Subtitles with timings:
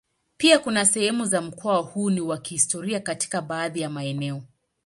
[0.37, 4.43] Pia kuna sehemu za mkoa huu ni wa kihistoria katika baadhi ya maeneo.